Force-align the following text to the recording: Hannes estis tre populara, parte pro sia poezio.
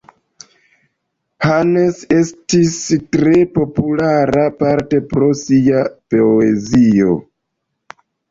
Hannes 1.47 1.99
estis 2.19 2.79
tre 3.17 3.43
populara, 3.59 4.47
parte 4.63 5.03
pro 5.13 5.29
sia 5.41 5.83
poezio. 6.15 7.13